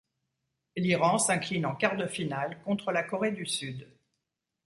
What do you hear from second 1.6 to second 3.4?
en quart de finale contre la Corée